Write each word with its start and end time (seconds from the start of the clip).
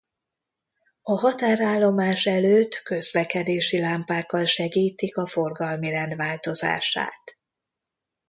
A 1.01 1.11
határállomás 1.19 2.25
előtt 2.25 2.75
közlekedési 2.83 3.79
lámpákkal 3.79 4.45
segítik 4.45 5.17
a 5.17 5.27
forgalmi 5.27 5.89
rend 5.89 6.15
változását. 6.15 7.37